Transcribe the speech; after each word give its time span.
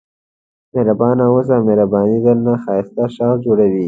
مهربانه 0.73 1.23
واوسئ 1.27 1.57
مهرباني 1.67 2.17
درنه 2.25 2.53
ښایسته 2.63 3.03
شخص 3.15 3.37
جوړوي. 3.45 3.79